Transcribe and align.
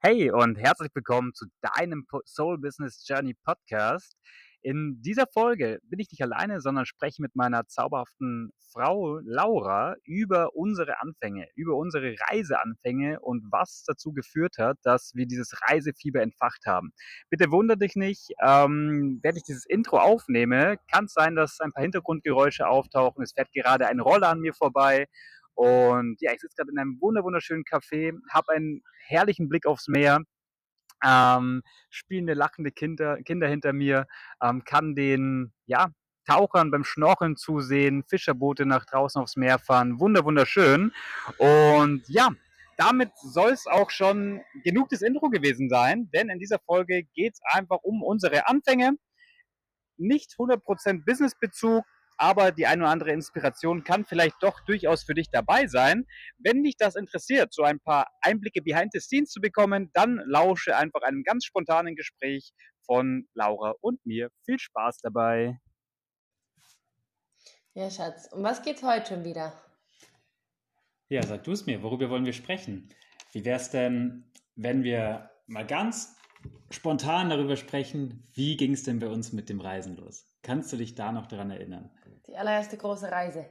Hey 0.00 0.30
und 0.30 0.58
herzlich 0.58 0.90
willkommen 0.94 1.32
zu 1.32 1.46
deinem 1.62 2.06
Soul 2.26 2.58
Business 2.58 3.02
Journey 3.08 3.32
Podcast. 3.32 4.14
In 4.60 5.00
dieser 5.00 5.26
Folge 5.26 5.78
bin 5.84 5.98
ich 5.98 6.10
nicht 6.10 6.22
alleine, 6.22 6.60
sondern 6.60 6.84
spreche 6.84 7.22
mit 7.22 7.34
meiner 7.34 7.66
zauberhaften 7.66 8.52
Frau 8.72 9.18
Laura 9.24 9.94
über 10.04 10.54
unsere 10.54 11.00
Anfänge, 11.00 11.48
über 11.54 11.76
unsere 11.76 12.14
Reiseanfänge 12.28 13.20
und 13.20 13.50
was 13.50 13.84
dazu 13.86 14.12
geführt 14.12 14.58
hat, 14.58 14.76
dass 14.82 15.12
wir 15.14 15.26
dieses 15.26 15.54
Reisefieber 15.66 16.20
entfacht 16.20 16.66
haben. 16.66 16.90
Bitte 17.30 17.50
wundere 17.50 17.78
dich 17.78 17.96
nicht, 17.96 18.32
ähm, 18.46 19.18
wenn 19.22 19.36
ich 19.36 19.44
dieses 19.44 19.64
Intro 19.64 19.98
aufnehme, 19.98 20.76
kann 20.92 21.06
es 21.06 21.14
sein, 21.14 21.36
dass 21.36 21.58
ein 21.60 21.72
paar 21.72 21.82
Hintergrundgeräusche 21.82 22.68
auftauchen. 22.68 23.22
Es 23.22 23.32
fährt 23.32 23.50
gerade 23.52 23.86
ein 23.86 24.00
Roller 24.00 24.28
an 24.28 24.40
mir 24.40 24.52
vorbei 24.52 25.06
und 25.56 26.20
ja, 26.20 26.32
ich 26.32 26.40
sitze 26.40 26.56
gerade 26.56 26.70
in 26.70 26.78
einem 26.78 27.00
wunderschönen 27.00 27.64
Café, 27.64 28.12
habe 28.30 28.52
einen 28.52 28.82
herrlichen 29.06 29.48
Blick 29.48 29.66
aufs 29.66 29.88
Meer, 29.88 30.20
ähm, 31.02 31.62
spielende, 31.88 32.34
lachende 32.34 32.70
Kinder, 32.70 33.22
Kinder 33.22 33.48
hinter 33.48 33.72
mir, 33.72 34.06
ähm, 34.42 34.64
kann 34.64 34.94
den 34.94 35.54
ja, 35.64 35.88
Tauchern 36.26 36.70
beim 36.70 36.84
Schnorcheln 36.84 37.36
zusehen, 37.36 38.04
Fischerboote 38.04 38.66
nach 38.66 38.84
draußen 38.84 39.20
aufs 39.22 39.36
Meer 39.36 39.58
fahren. 39.58 39.98
Wunder, 39.98 40.24
wunderschön. 40.24 40.92
Und 41.38 42.02
ja, 42.08 42.28
damit 42.76 43.12
soll 43.16 43.52
es 43.52 43.66
auch 43.66 43.88
schon 43.90 44.42
genug 44.62 44.90
des 44.90 45.00
Intro 45.00 45.30
gewesen 45.30 45.70
sein, 45.70 46.10
denn 46.12 46.28
in 46.28 46.38
dieser 46.38 46.58
Folge 46.58 47.04
geht 47.14 47.34
es 47.34 47.40
einfach 47.50 47.78
um 47.82 48.02
unsere 48.02 48.46
Anfänge. 48.46 48.98
Nicht 49.96 50.34
100% 50.38 51.06
Businessbezug, 51.06 51.84
aber 52.16 52.52
die 52.52 52.66
eine 52.66 52.82
oder 52.82 52.90
andere 52.90 53.10
Inspiration 53.12 53.84
kann 53.84 54.04
vielleicht 54.04 54.36
doch 54.42 54.60
durchaus 54.64 55.04
für 55.04 55.14
dich 55.14 55.30
dabei 55.30 55.66
sein. 55.66 56.06
Wenn 56.38 56.62
dich 56.62 56.76
das 56.76 56.96
interessiert, 56.96 57.52
so 57.52 57.62
ein 57.62 57.80
paar 57.80 58.08
Einblicke 58.20 58.62
behind 58.62 58.92
the 58.92 59.00
scenes 59.00 59.30
zu 59.30 59.40
bekommen, 59.40 59.90
dann 59.92 60.22
lausche 60.26 60.76
einfach 60.76 61.02
einem 61.02 61.22
ganz 61.22 61.44
spontanen 61.44 61.94
Gespräch 61.94 62.52
von 62.84 63.28
Laura 63.34 63.74
und 63.80 64.04
mir. 64.06 64.30
Viel 64.44 64.58
Spaß 64.58 64.98
dabei. 65.02 65.60
Ja, 67.74 67.90
Schatz. 67.90 68.28
Um 68.32 68.42
was 68.42 68.62
geht's 68.62 68.82
heute 68.82 69.14
schon 69.14 69.24
wieder? 69.24 69.52
Ja, 71.08 71.22
sag 71.22 71.44
du 71.44 71.52
es 71.52 71.66
mir. 71.66 71.82
Worüber 71.82 72.08
wollen 72.10 72.24
wir 72.24 72.32
sprechen? 72.32 72.88
Wie 73.32 73.44
wäre 73.44 73.60
es 73.60 73.70
denn, 73.70 74.32
wenn 74.54 74.82
wir 74.82 75.30
mal 75.46 75.66
ganz 75.66 76.16
spontan 76.70 77.30
darüber 77.30 77.56
sprechen, 77.56 78.26
wie 78.32 78.56
ging 78.56 78.72
es 78.72 78.82
denn 78.82 78.98
bei 78.98 79.08
uns 79.08 79.32
mit 79.32 79.48
dem 79.48 79.60
Reisen 79.60 79.96
los? 79.96 80.26
Kannst 80.42 80.72
du 80.72 80.76
dich 80.76 80.94
da 80.94 81.12
noch 81.12 81.26
daran 81.26 81.50
erinnern? 81.50 81.90
Die 82.26 82.36
allererste 82.36 82.76
große 82.76 83.10
Reise. 83.10 83.46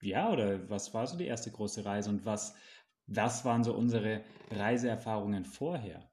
Ja, 0.00 0.30
oder 0.30 0.68
was 0.68 0.92
war 0.94 1.06
so 1.06 1.16
die 1.16 1.26
erste 1.26 1.50
große 1.50 1.84
Reise 1.84 2.10
und 2.10 2.24
was, 2.24 2.54
was 3.06 3.44
waren 3.44 3.64
so 3.64 3.74
unsere 3.74 4.22
Reiseerfahrungen 4.50 5.44
vorher? 5.44 6.08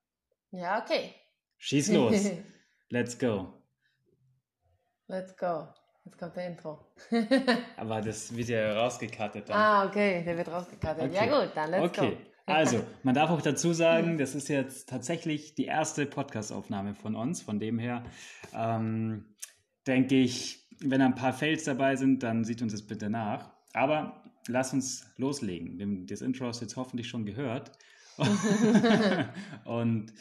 Ja, 0.52 0.82
okay. 0.82 1.14
Schieß 1.58 1.92
los. 1.94 2.32
Let's 2.90 3.18
go. 3.18 3.54
Let's 5.08 5.36
go. 5.38 5.68
Jetzt 6.06 6.18
kommt 6.20 6.36
der 6.36 6.48
Intro. 6.48 6.86
Aber 7.78 8.02
das 8.02 8.36
wird 8.36 8.50
ja 8.50 8.74
rausgekattet 8.74 9.50
dann. 9.50 9.58
Ah, 9.58 9.86
okay, 9.86 10.24
der 10.24 10.38
wird 10.38 10.48
rausgekattet. 10.48 11.06
Okay. 11.06 11.16
Ja 11.16 11.26
gut, 11.26 11.52
dann 11.56 11.72
let's 11.72 11.84
okay. 11.84 12.12
go. 12.12 12.18
Also, 12.46 12.84
man 13.04 13.16
darf 13.16 13.32
auch 13.32 13.42
dazu 13.42 13.74
sagen, 13.74 14.18
das 14.18 14.36
ist 14.36 14.48
jetzt 14.48 14.90
tatsächlich 14.90 15.56
die 15.56 15.66
erste 15.66 16.06
Podcast-Aufnahme 16.06 16.94
von 16.94 17.16
uns. 17.16 17.42
Von 17.42 17.60
dem 17.60 17.80
her 17.80 18.04
ähm, 18.54 19.36
denke 19.88 20.16
ich, 20.16 20.65
wenn 20.80 21.02
ein 21.02 21.16
paar 21.16 21.34
Fails 21.34 21.64
dabei 21.64 21.96
sind, 21.96 22.24
dann 22.24 22.44
sieht 22.44 22.62
uns 22.62 22.72
das 22.72 22.82
bitte 22.82 23.10
nach. 23.10 23.52
Aber 23.74 24.24
lass 24.48 24.74
uns 24.74 25.06
loslegen. 25.18 26.08
Das 26.08 26.22
Intro 26.22 26.46
hast 26.48 26.62
du 26.62 26.66
jetzt 26.66 26.76
hoffentlich 26.76 27.08
schon 27.08 27.26
gehört. 27.26 27.72
Und 29.66 30.14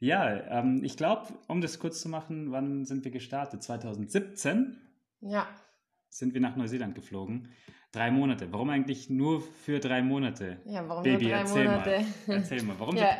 ja, 0.00 0.58
ähm, 0.58 0.82
ich 0.84 0.96
glaube, 0.96 1.32
um 1.46 1.60
das 1.60 1.78
kurz 1.78 2.00
zu 2.00 2.08
machen, 2.08 2.52
wann 2.52 2.84
sind 2.84 3.04
wir 3.04 3.10
gestartet? 3.10 3.62
2017? 3.62 4.78
Ja. 5.20 5.48
Sind 6.08 6.34
wir 6.34 6.40
nach 6.40 6.56
Neuseeland 6.56 6.94
geflogen. 6.94 7.48
Drei 7.92 8.10
Monate. 8.10 8.52
Warum 8.52 8.70
eigentlich 8.70 9.10
nur 9.10 9.40
für 9.40 9.78
drei 9.78 10.02
Monate? 10.02 10.60
Ja, 10.64 10.88
warum 10.88 11.02
Baby, 11.02 11.24
nur 11.24 11.32
drei 11.32 11.40
erzähl 11.40 11.64
Monate? 11.64 12.04
Mal. 12.26 12.36
Erzähl 12.36 12.62
mal, 12.62 12.76
warum? 12.78 12.96
ja, 12.98 13.10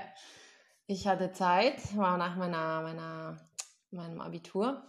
ich 0.87 1.07
hatte 1.07 1.33
Zeit, 1.33 1.97
war 1.97 2.17
nach 2.17 2.37
meiner, 2.37 2.83
meiner, 2.83 3.51
meinem 3.91 4.21
Abitur 4.21 4.89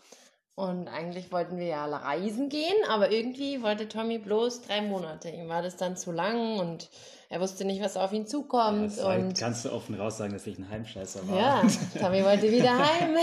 und 0.56 0.88
eigentlich 0.88 1.32
wollten 1.32 1.58
wir 1.58 1.66
ja 1.66 1.84
alle 1.84 2.02
reisen 2.02 2.50
gehen, 2.50 2.76
aber 2.90 3.12
irgendwie 3.12 3.62
wollte 3.64 3.88
Tommy 3.88 4.18
bloß 4.18 4.62
drei 4.64 4.82
Monate. 4.82 5.30
Ihm 5.30 5.48
war 5.48 5.62
das 5.62 5.78
dann 5.78 5.96
zu 5.96 6.12
lang 6.12 6.60
und 6.60 6.90
er 7.30 7.40
wusste 7.40 7.64
nicht, 7.64 7.82
was 7.82 7.96
auf 7.96 8.12
ihn 8.12 8.28
zukommt. 8.28 8.98
Ja, 8.98 9.16
und 9.16 9.40
kannst 9.40 9.64
du 9.64 9.72
offen 9.72 9.96
raus 9.96 10.18
sagen, 10.18 10.34
dass 10.34 10.46
ich 10.46 10.60
ein 10.60 10.70
Heimscheißer 10.70 11.26
war. 11.30 11.38
Ja, 11.38 11.62
Tommy 11.98 12.24
wollte 12.26 12.52
wieder 12.52 12.78
heim. 12.78 13.16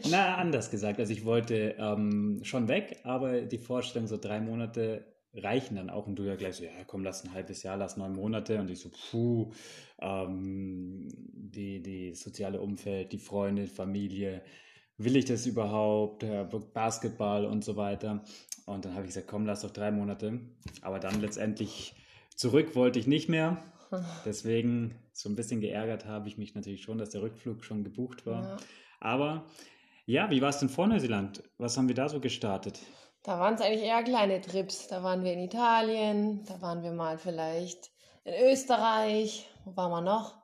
Na, 0.08 0.36
anders 0.36 0.70
gesagt. 0.70 1.00
Also 1.00 1.12
ich 1.12 1.24
wollte 1.24 1.74
ähm, 1.76 2.40
schon 2.44 2.68
weg, 2.68 3.00
aber 3.02 3.40
die 3.40 3.58
Vorstellung, 3.58 4.06
so 4.06 4.16
drei 4.16 4.40
Monate 4.40 5.04
reichen 5.34 5.74
dann 5.74 5.90
auch. 5.90 6.06
Und 6.06 6.16
du 6.16 6.22
ja 6.22 6.36
gleich 6.36 6.54
so, 6.54 6.64
ja 6.64 6.70
komm, 6.86 7.02
lass 7.02 7.24
ein 7.24 7.34
halbes 7.34 7.64
Jahr, 7.64 7.76
lass 7.76 7.96
neun 7.96 8.14
Monate. 8.14 8.60
Und 8.60 8.70
ich 8.70 8.78
so, 8.78 8.90
puh, 9.10 9.50
ähm, 10.00 11.08
die, 11.10 11.82
die 11.82 12.14
soziale 12.14 12.60
Umfeld, 12.60 13.12
die 13.12 13.18
Freunde, 13.18 13.66
Familie, 13.66 14.42
will 14.98 15.16
ich 15.16 15.24
das 15.24 15.46
überhaupt, 15.46 16.24
Basketball 16.72 17.44
und 17.44 17.64
so 17.64 17.76
weiter. 17.76 18.22
Und 18.66 18.84
dann 18.84 18.94
habe 18.94 19.02
ich 19.02 19.08
gesagt, 19.08 19.28
komm, 19.28 19.46
lass 19.46 19.62
doch 19.62 19.70
drei 19.70 19.90
Monate. 19.90 20.40
Aber 20.82 21.00
dann 21.00 21.20
letztendlich 21.20 21.94
zurück 22.34 22.74
wollte 22.74 22.98
ich 22.98 23.06
nicht 23.06 23.28
mehr. 23.28 23.62
Deswegen 24.24 24.94
so 25.12 25.28
ein 25.28 25.36
bisschen 25.36 25.60
geärgert 25.60 26.06
habe 26.06 26.28
ich 26.28 26.38
mich 26.38 26.54
natürlich 26.54 26.82
schon, 26.82 26.98
dass 26.98 27.10
der 27.10 27.22
Rückflug 27.22 27.64
schon 27.64 27.84
gebucht 27.84 28.26
war. 28.26 28.42
Ja. 28.42 28.56
Aber 29.00 29.44
ja, 30.06 30.30
wie 30.30 30.42
war 30.42 30.48
es 30.48 30.58
denn 30.58 30.68
vor 30.68 30.86
Neuseeland? 30.86 31.42
Was 31.58 31.76
haben 31.76 31.88
wir 31.88 31.94
da 31.94 32.08
so 32.08 32.20
gestartet? 32.20 32.80
Da 33.22 33.38
waren 33.38 33.54
es 33.54 33.60
eigentlich 33.60 33.84
eher 33.84 34.02
kleine 34.02 34.40
Trips. 34.40 34.88
Da 34.88 35.02
waren 35.02 35.24
wir 35.24 35.32
in 35.32 35.40
Italien, 35.40 36.44
da 36.46 36.60
waren 36.60 36.82
wir 36.82 36.92
mal 36.92 37.18
vielleicht 37.18 37.90
in 38.24 38.34
Österreich. 38.50 39.48
Wo 39.64 39.76
waren 39.76 39.90
wir 39.90 40.00
noch? 40.02 40.43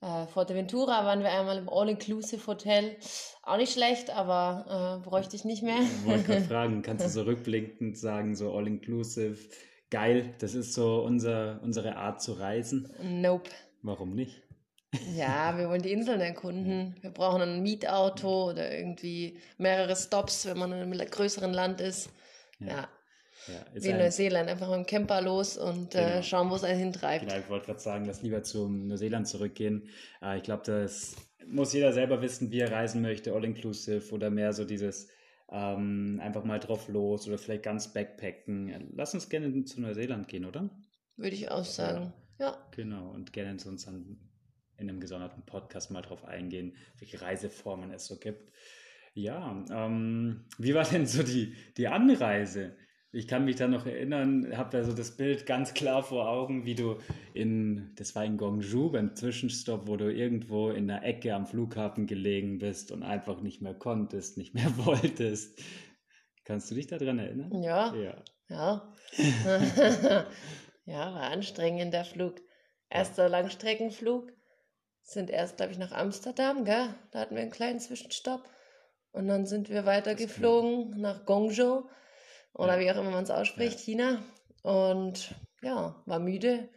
Äh, 0.00 0.26
Forteventura 0.26 1.04
waren 1.04 1.20
wir 1.20 1.30
einmal 1.30 1.58
im 1.58 1.68
All-Inclusive 1.68 2.46
Hotel. 2.46 2.96
Auch 3.42 3.58
nicht 3.58 3.72
schlecht, 3.72 4.10
aber 4.10 5.00
äh, 5.02 5.08
bräuchte 5.08 5.36
ich 5.36 5.44
nicht 5.44 5.62
mehr. 5.62 5.80
Ich 5.80 6.06
wollte 6.06 6.24
gerade 6.24 6.44
fragen, 6.48 6.82
kannst 6.82 7.04
du 7.04 7.10
so 7.10 7.22
rückblickend 7.22 7.98
sagen, 7.98 8.34
so 8.34 8.52
All-Inclusive, 8.52 9.36
geil, 9.90 10.34
das 10.38 10.54
ist 10.54 10.72
so 10.72 11.02
unser, 11.02 11.60
unsere 11.62 11.96
Art 11.96 12.22
zu 12.22 12.32
reisen? 12.32 12.90
Nope. 13.02 13.50
Warum 13.82 14.14
nicht? 14.14 14.42
Ja, 15.14 15.56
wir 15.56 15.68
wollen 15.68 15.82
die 15.82 15.92
Inseln 15.92 16.20
erkunden. 16.20 16.96
Wir 17.00 17.10
brauchen 17.10 17.42
ein 17.42 17.62
Mietauto 17.62 18.50
oder 18.50 18.76
irgendwie 18.76 19.38
mehrere 19.56 19.94
Stops, 19.94 20.46
wenn 20.46 20.58
man 20.58 20.72
in 20.72 20.80
einem 20.80 21.10
größeren 21.10 21.52
Land 21.52 21.80
ist. 21.80 22.10
ja. 22.58 22.68
ja. 22.68 22.88
Ja, 23.52 23.82
Wie 23.82 23.88
in 23.88 23.98
Neuseeland, 23.98 24.48
einfach 24.48 24.68
mit 24.68 24.78
dem 24.78 24.86
Camper 24.86 25.20
los 25.20 25.56
und 25.56 25.94
äh, 25.94 25.98
genau. 25.98 26.18
äh, 26.18 26.22
schauen, 26.22 26.50
wo 26.50 26.54
es 26.54 26.64
einen 26.64 26.78
hintreibt. 26.78 27.26
Genau, 27.26 27.38
ich 27.38 27.48
wollte 27.48 27.66
gerade 27.66 27.80
sagen, 27.80 28.04
lass 28.04 28.22
lieber 28.22 28.42
zum 28.42 28.86
Neuseeland 28.88 29.28
zurückgehen. 29.28 29.88
Äh, 30.22 30.38
ich 30.38 30.42
glaube, 30.42 30.62
das 30.64 31.16
muss 31.46 31.72
jeder 31.72 31.92
selber 31.92 32.22
wissen, 32.22 32.50
wie 32.50 32.60
er 32.60 32.72
reisen 32.72 33.02
möchte, 33.02 33.32
all-inclusive 33.32 34.14
oder 34.14 34.30
mehr 34.30 34.52
so 34.52 34.64
dieses 34.64 35.08
ähm, 35.50 36.20
einfach 36.22 36.44
mal 36.44 36.60
drauf 36.60 36.88
los 36.88 37.26
oder 37.26 37.38
vielleicht 37.38 37.64
ganz 37.64 37.92
backpacken. 37.92 38.92
Lass 38.94 39.14
uns 39.14 39.28
gerne 39.28 39.64
zu 39.64 39.80
Neuseeland 39.80 40.28
gehen, 40.28 40.44
oder? 40.44 40.70
Würde 41.16 41.34
ich 41.34 41.50
auch 41.50 41.64
sagen, 41.64 42.12
ja. 42.38 42.56
Genau, 42.70 43.10
und 43.10 43.32
gerne 43.32 43.50
uns 43.50 43.84
dann 43.84 44.18
in 44.78 44.88
einem 44.88 45.00
gesonderten 45.00 45.44
Podcast 45.44 45.90
mal 45.90 46.00
drauf 46.02 46.24
eingehen, 46.24 46.76
welche 46.98 47.20
Reiseformen 47.20 47.92
es 47.92 48.06
so 48.06 48.18
gibt. 48.18 48.50
Ja, 49.12 49.64
ähm, 49.70 50.46
wie 50.58 50.74
war 50.74 50.84
denn 50.84 51.06
so 51.06 51.22
die, 51.22 51.54
die 51.76 51.88
Anreise? 51.88 52.76
Ich 53.12 53.26
kann 53.26 53.44
mich 53.44 53.56
da 53.56 53.66
noch 53.66 53.86
erinnern, 53.86 54.56
habe 54.56 54.70
da 54.70 54.84
so 54.84 54.92
das 54.92 55.16
Bild 55.16 55.44
ganz 55.44 55.74
klar 55.74 56.04
vor 56.04 56.28
Augen, 56.28 56.64
wie 56.64 56.76
du 56.76 56.96
in, 57.34 57.92
das 57.96 58.14
war 58.14 58.24
in 58.24 58.36
Gongju 58.36 58.92
beim 58.92 59.16
Zwischenstopp, 59.16 59.88
wo 59.88 59.96
du 59.96 60.12
irgendwo 60.12 60.70
in 60.70 60.86
der 60.86 61.02
Ecke 61.02 61.34
am 61.34 61.46
Flughafen 61.46 62.06
gelegen 62.06 62.58
bist 62.58 62.92
und 62.92 63.02
einfach 63.02 63.40
nicht 63.40 63.62
mehr 63.62 63.74
konntest, 63.74 64.38
nicht 64.38 64.54
mehr 64.54 64.76
wolltest. 64.86 65.60
Kannst 66.44 66.70
du 66.70 66.76
dich 66.76 66.86
daran 66.86 67.18
erinnern? 67.18 67.62
Ja. 67.62 67.94
Ja. 67.94 68.22
Ja, 68.48 68.92
ja 70.84 71.14
war 71.14 71.30
anstrengend 71.30 71.92
der 71.92 72.04
Flug. 72.04 72.40
Erster 72.88 73.24
ja. 73.24 73.28
Langstreckenflug. 73.28 74.32
Sind 75.02 75.30
erst, 75.30 75.56
glaube 75.56 75.72
ich, 75.72 75.78
nach 75.78 75.92
Amsterdam, 75.92 76.64
gell? 76.64 76.94
Da 77.10 77.20
hatten 77.20 77.34
wir 77.34 77.42
einen 77.42 77.50
kleinen 77.50 77.80
Zwischenstopp. 77.80 78.48
Und 79.12 79.26
dann 79.26 79.46
sind 79.46 79.68
wir 79.68 79.84
weitergeflogen 79.86 81.00
nach 81.00 81.24
Gongzhou 81.24 81.88
oder 82.54 82.74
ja. 82.74 82.80
wie 82.80 82.90
auch 82.90 83.00
immer 83.02 83.10
man 83.10 83.24
es 83.24 83.30
ausspricht, 83.30 83.78
ja. 83.78 83.84
China. 83.84 84.22
Und 84.62 85.34
ja, 85.62 86.02
war 86.06 86.18
müde. 86.18 86.68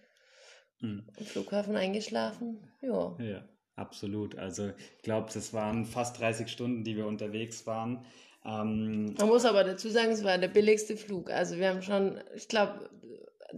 Mhm. 0.80 1.08
Im 1.18 1.26
Flughafen 1.26 1.76
eingeschlafen. 1.76 2.70
Ja. 2.82 3.16
Ja, 3.20 3.50
absolut. 3.76 4.38
Also 4.38 4.70
ich 4.98 5.04
glaube, 5.04 5.30
das 5.34 5.54
waren 5.54 5.86
fast 5.86 6.20
30 6.20 6.50
Stunden, 6.50 6.84
die 6.84 6.96
wir 6.98 7.08
unterwegs 7.08 7.66
waren. 7.66 8.06
Ähm, 8.46 9.14
man 9.18 9.28
muss 9.28 9.46
aber 9.46 9.64
dazu 9.64 9.90
sagen, 9.90 10.12
es 10.12 10.24
war 10.24 10.38
der 10.38 10.50
billigste 10.50 10.98
Flug. 10.98 11.30
Also 11.30 11.58
wir 11.58 11.70
haben 11.70 11.82
schon, 11.82 12.20
ich 12.36 12.48
glaube, 12.48 12.90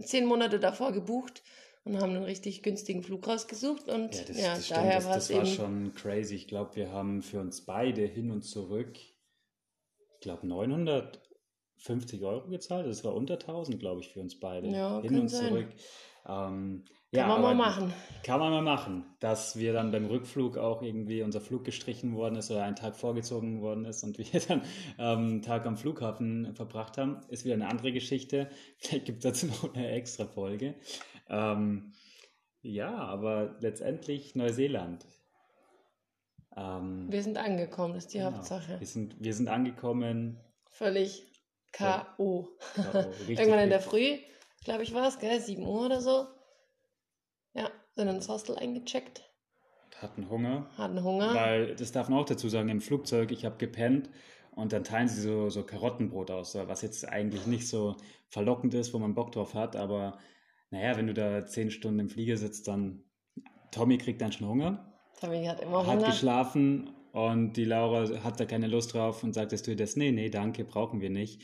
zehn 0.00 0.26
Monate 0.26 0.60
davor 0.60 0.92
gebucht 0.92 1.42
und 1.84 2.00
haben 2.00 2.14
einen 2.14 2.24
richtig 2.24 2.62
günstigen 2.62 3.02
Flug 3.02 3.26
rausgesucht 3.26 3.88
und 3.88 4.14
Ja, 4.14 4.22
das, 4.26 4.40
ja, 4.40 4.54
das 4.54 4.68
daher 4.68 5.04
war 5.04 5.14
das 5.14 5.30
es 5.30 5.36
war 5.36 5.44
eben. 5.44 5.54
schon 5.54 5.94
crazy. 5.94 6.34
Ich 6.34 6.48
glaube, 6.48 6.76
wir 6.76 6.92
haben 6.92 7.22
für 7.22 7.40
uns 7.40 7.64
beide 7.64 8.02
hin 8.02 8.30
und 8.30 8.42
zurück, 8.42 8.96
ich 8.98 10.20
glaube, 10.20 10.46
950 11.78 12.22
Euro 12.24 12.48
gezahlt. 12.48 12.86
Das 12.86 13.04
war 13.04 13.14
unter 13.14 13.34
1000, 13.34 13.78
glaube 13.78 14.00
ich, 14.00 14.08
für 14.08 14.20
uns 14.20 14.38
beide. 14.38 14.68
Ja, 14.68 15.00
hin 15.00 15.10
kann 15.10 15.20
und 15.20 15.28
sein. 15.28 15.48
zurück. 15.48 15.68
Ähm, 16.28 16.84
Kann 17.12 17.20
ja, 17.20 17.26
man 17.28 17.42
mal 17.42 17.54
machen. 17.54 17.92
Kann 18.24 18.40
man 18.40 18.50
mal 18.50 18.62
machen. 18.62 19.04
Dass 19.20 19.56
wir 19.56 19.72
dann 19.72 19.92
beim 19.92 20.06
Rückflug 20.06 20.58
auch 20.58 20.82
irgendwie 20.82 21.22
unser 21.22 21.40
Flug 21.40 21.64
gestrichen 21.64 22.16
worden 22.16 22.36
ist 22.36 22.50
oder 22.50 22.64
ein 22.64 22.74
Tag 22.74 22.96
vorgezogen 22.96 23.60
worden 23.62 23.84
ist 23.84 24.02
und 24.02 24.18
wir 24.32 24.40
dann 24.40 24.62
ähm, 24.98 25.18
einen 25.18 25.42
Tag 25.42 25.66
am 25.66 25.76
Flughafen 25.76 26.54
verbracht 26.54 26.98
haben, 26.98 27.20
ist 27.28 27.44
wieder 27.44 27.54
eine 27.54 27.68
andere 27.68 27.92
Geschichte. 27.92 28.50
Vielleicht 28.78 29.04
gibt 29.04 29.24
es 29.24 29.30
dazu 29.30 29.46
noch 29.46 29.74
eine 29.74 29.90
extra 29.90 30.26
Folge. 30.26 30.74
Ähm, 31.28 31.92
ja, 32.62 32.96
aber 32.96 33.56
letztendlich 33.60 34.34
Neuseeland. 34.34 35.06
Ähm, 36.56 37.06
Wir 37.08 37.22
sind 37.22 37.38
angekommen, 37.38 37.94
das 37.94 38.06
ist 38.06 38.14
die 38.14 38.18
genau. 38.18 38.32
Hauptsache. 38.32 38.80
Wir 38.80 38.86
sind, 38.86 39.14
wir 39.20 39.34
sind 39.34 39.48
angekommen. 39.48 40.40
Völlig 40.68 41.35
K.O. 41.76 42.48
Irgendwann 43.28 43.58
in 43.60 43.70
der. 43.70 43.80
Früh, 43.80 44.18
glaube 44.64 44.82
ich, 44.82 44.94
war 44.94 45.08
es, 45.08 45.18
gell? 45.18 45.40
7 45.40 45.62
Uhr 45.62 45.86
oder 45.86 46.00
so. 46.00 46.26
Ja, 47.54 47.70
sind 47.94 48.08
ins 48.08 48.28
Hostel 48.28 48.56
eingecheckt, 48.56 49.22
Hatten 50.00 50.28
Hunger. 50.28 50.68
hatten 50.76 51.02
Hunger. 51.02 51.34
Weil, 51.34 51.74
das 51.74 51.92
darf 51.92 52.08
man 52.08 52.18
auch 52.18 52.26
dazu 52.26 52.48
sagen, 52.48 52.68
im 52.68 52.80
Flugzeug, 52.80 53.30
ich 53.32 53.44
habe 53.44 53.56
gepennt 53.56 54.10
und 54.54 54.72
dann 54.72 54.84
teilen 54.84 55.08
sie 55.08 55.20
so, 55.22 55.48
so 55.48 55.62
Karottenbrot 55.64 56.30
aus, 56.30 56.54
was 56.54 56.82
jetzt 56.82 57.08
eigentlich 57.08 57.46
nicht 57.46 57.68
so 57.68 57.96
verlockend 58.28 58.74
ist, 58.74 58.92
wo 58.92 58.98
man 58.98 59.14
Bock 59.14 59.32
drauf 59.32 59.54
hat, 59.54 59.76
aber 59.76 60.18
naja, 60.70 60.96
wenn 60.96 61.06
du 61.06 61.14
da 61.14 61.46
zehn 61.46 61.70
Stunden 61.70 62.00
im 62.00 62.08
Flieger 62.10 62.36
sitzt, 62.36 62.68
dann 62.68 63.04
Tommy 63.70 63.98
kriegt 63.98 64.20
dann 64.20 64.32
schon 64.32 64.48
Hunger, 64.48 64.92
Tommy 65.20 65.44
hat 65.46 65.60
immer 65.60 65.86
hat 65.86 65.96
Hunger. 65.98 66.06
geschlafen 66.08 66.90
und 67.16 67.54
die 67.54 67.64
Laura 67.64 68.22
hat 68.22 68.38
da 68.38 68.44
keine 68.44 68.66
Lust 68.66 68.92
drauf 68.92 69.24
und 69.24 69.32
sagt, 69.32 69.50
du 69.66 69.74
das, 69.74 69.96
nee, 69.96 70.12
nee, 70.12 70.28
danke, 70.28 70.64
brauchen 70.64 71.00
wir 71.00 71.08
nicht. 71.08 71.40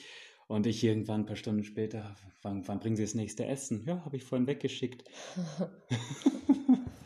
Und 0.47 0.67
ich 0.67 0.85
irgendwann 0.85 1.23
ein 1.23 1.27
paar 1.27 1.37
Stunden 1.37 1.65
später, 1.65 2.15
wann, 2.43 2.69
wann 2.69 2.79
bringen 2.79 2.97
sie 2.97 3.05
das 3.05 3.15
nächste 3.15 3.47
Essen? 3.47 3.83
Ja, 3.87 4.05
habe 4.05 4.17
ich 4.17 4.23
vorhin 4.23 4.47
weggeschickt. 4.47 5.05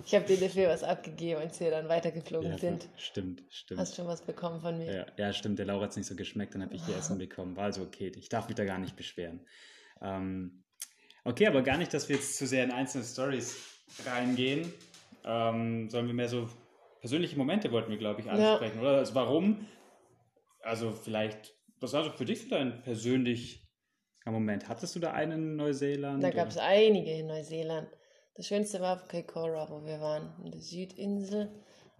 Ich 0.04 0.14
habe 0.14 0.24
dir 0.24 0.36
dafür 0.36 0.68
was 0.68 0.84
abgegeben, 0.84 1.40
als 1.40 1.58
wir 1.58 1.68
dann 1.72 1.88
weitergeflogen 1.88 2.52
Ja, 2.52 2.58
sind. 2.58 2.88
stimmt, 2.96 3.42
stimmt. 3.50 3.80
Hast 3.80 3.96
schon 3.96 4.06
was 4.06 4.22
bekommen 4.22 4.60
von 4.60 4.78
mir. 4.78 4.94
Ja, 4.94 5.06
ja, 5.16 5.32
stimmt, 5.32 5.58
der 5.58 5.66
Laura 5.66 5.82
hat 5.82 5.90
es 5.90 5.96
nicht 5.96 6.06
so 6.06 6.14
geschmeckt, 6.14 6.54
dann 6.54 6.62
habe 6.62 6.76
ich 6.76 6.88
ihr 6.88 6.96
Essen 6.96 7.18
bekommen. 7.18 7.56
War 7.56 7.64
also 7.64 7.82
okay, 7.82 8.12
ich 8.16 8.28
darf 8.28 8.46
mich 8.46 8.54
da 8.54 8.64
gar 8.64 8.78
nicht 8.78 8.94
beschweren. 8.94 9.40
Ähm, 10.00 10.62
okay, 11.24 11.48
aber 11.48 11.62
gar 11.62 11.76
nicht, 11.76 11.92
dass 11.92 12.08
wir 12.08 12.14
jetzt 12.14 12.36
zu 12.36 12.46
sehr 12.46 12.62
in 12.62 12.70
einzelne 12.70 13.02
Stories 13.02 13.56
reingehen, 14.06 14.72
ähm, 15.24 15.90
sondern 15.90 16.06
wir 16.06 16.14
mehr 16.14 16.28
so 16.28 16.48
persönliche 17.00 17.36
Momente 17.36 17.70
wollten 17.72 17.90
wir, 17.90 17.98
glaube 17.98 18.20
ich, 18.20 18.30
ansprechen, 18.30 18.80
oder? 18.80 18.98
Also 18.98 19.14
warum? 19.14 19.66
Also 20.60 20.92
vielleicht, 20.92 21.54
was 21.80 21.92
war 21.92 22.04
so 22.04 22.10
für 22.10 22.24
dich 22.24 22.42
so 22.42 22.50
dein 22.50 22.82
persönlicher 22.82 23.60
Moment? 24.26 24.68
Hattest 24.68 24.96
du 24.96 25.00
da 25.00 25.12
einen 25.12 25.32
in 25.32 25.56
Neuseeland? 25.56 26.22
Da 26.22 26.30
gab 26.30 26.48
es 26.48 26.58
einige 26.58 27.12
in 27.12 27.26
Neuseeland. 27.26 27.88
Das 28.34 28.46
schönste 28.46 28.80
war 28.80 28.96
auf 28.96 29.08
Kaikoura, 29.08 29.68
wo 29.70 29.84
wir 29.86 30.00
waren. 30.00 30.34
In 30.44 30.50
der 30.50 30.60
Südinsel 30.60 31.50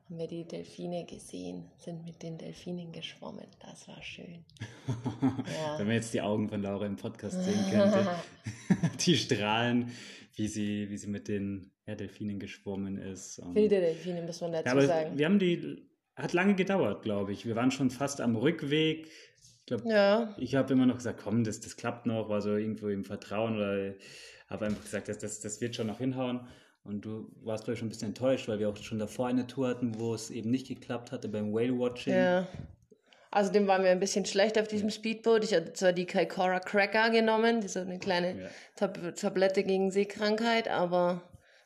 haben 0.07 0.19
wir 0.19 0.27
die 0.29 0.47
Delfine 0.47 1.05
gesehen, 1.05 1.71
sind 1.79 2.05
mit 2.05 2.23
den 2.23 2.39
Delfinen 2.39 2.93
geschwommen. 2.93 3.47
Das 3.61 3.89
war 3.89 4.03
schön. 4.03 4.45
Ja. 5.59 5.79
Wenn 5.79 5.87
man 5.87 5.97
jetzt 5.97 6.15
die 6.15 6.21
Augen 6.21 6.49
von 6.49 6.63
Laura 6.63 6.87
im 6.87 6.97
Podcast 6.97 7.43
sehen 7.43 7.65
könnte, 7.71 8.07
die 9.05 9.17
strahlen, 9.17 9.91
wie 10.37 10.49
sie, 10.49 10.89
wie 10.91 10.99
sie 10.99 11.09
mit 11.09 11.29
den 11.29 11.73
ja, 11.87 11.95
Delfinen 11.95 12.39
geschwommen 12.39 12.99
ist. 12.99 13.41
Wilde 13.55 13.81
Delfine, 13.81 14.23
muss 14.23 14.41
man 14.41 14.53
dazu 14.53 14.67
Ja, 14.67 14.73
aber 14.73 14.87
sagen. 14.87 15.19
wir 15.19 15.25
haben 15.27 15.39
die, 15.39 15.89
hat 16.15 16.33
lange 16.33 16.55
gedauert, 16.55 17.03
glaube 17.03 17.33
ich. 17.33 17.47
Wir 17.47 17.57
waren 17.57 17.71
schon 17.71 17.91
fast 17.91 18.21
am 18.21 18.37
Rückweg. 18.37 19.07
Ich 19.09 19.67
glaube, 19.67 19.89
Ja, 19.89 20.35
ich 20.39 20.55
habe 20.55 20.73
immer 20.75 20.87
noch 20.87 20.97
gesagt, 20.97 21.21
komm, 21.25 21.43
das, 21.45 21.61
das 21.61 21.77
klappt 21.77 22.07
noch, 22.07 22.29
war 22.29 22.41
so 22.41 22.57
irgendwo 22.57 22.89
im 22.89 23.05
Vertrauen 23.05 23.57
oder 23.57 23.95
habe 24.49 24.67
einfach 24.67 24.83
gesagt, 24.83 25.09
das, 25.09 25.19
das, 25.19 25.41
das 25.41 25.61
wird 25.61 25.75
schon 25.75 25.89
noch 25.89 25.99
hinhauen. 25.99 26.47
Und 26.85 27.05
du 27.05 27.33
warst, 27.43 27.65
glaube 27.65 27.73
ich, 27.75 27.79
schon 27.81 27.87
ein 27.87 27.91
bisschen 27.91 28.09
enttäuscht, 28.09 28.47
weil 28.47 28.61
wir 28.61 28.69
auch 28.69 28.77
schon 28.77 29.01
davor 29.01 29.27
eine 29.27 29.47
Tour 29.49 29.67
hatten, 29.69 29.99
wo 29.99 30.15
es 30.15 30.31
eben 30.31 30.51
nicht 30.51 30.69
geklappt 30.69 31.11
hatte 31.11 31.29
beim 31.29 31.53
Whale-Watching. 31.53 32.13
ja. 32.15 32.47
Außerdem 33.37 33.67
waren 33.67 33.83
wir 33.83 33.91
ein 33.91 34.01
bisschen 34.01 34.25
schlecht 34.25 34.59
auf 34.59 34.67
diesem 34.67 34.89
Speedboot. 34.89 35.45
Ich 35.45 35.53
hatte 35.53 35.75
zwar 35.75 35.93
die 35.93 36.07
Kaikoura 36.07 36.59
Cracker 36.59 37.11
genommen, 37.11 37.61
die 37.61 37.69
so 37.69 37.81
eine 37.81 37.99
kleine 37.99 38.41
Ja. 38.41 38.49
Tab 38.77 39.15
Tablette 39.15 39.63
gegen 39.63 39.91
Seekrankheit, 39.91 40.69
aber 40.69 41.21